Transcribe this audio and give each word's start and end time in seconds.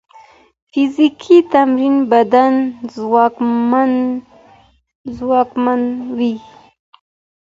فزیکي 0.71 1.37
تمرین 1.53 1.95
بدن 2.11 2.53
ځواکمنوي. 5.19 6.35